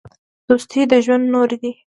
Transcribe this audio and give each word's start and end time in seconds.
دوستي 0.47 0.81
د 0.91 0.93
ژوند 1.05 1.25
نور 1.33 1.49
دی. 1.61 1.71